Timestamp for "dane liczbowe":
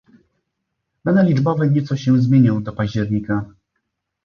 1.05-1.67